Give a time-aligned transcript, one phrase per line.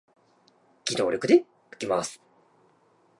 [0.83, 1.41] 私にはどうしていい
[1.85, 2.19] か分らなかった。